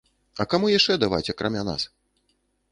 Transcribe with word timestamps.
А 0.43 0.47
каму 0.53 0.71
яшчэ 0.71 0.97
даваць, 1.05 1.31
акрамя 1.37 1.63
нас? 1.71 1.87